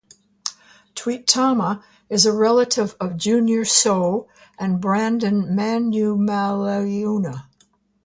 Tuitama 0.95 1.83
is 2.09 2.25
a 2.25 2.33
relative 2.33 2.95
of 2.99 3.17
Junior 3.17 3.61
Seau 3.63 4.25
and 4.57 4.81
Brandon 4.81 5.55
Manumaleuna. 5.55 7.43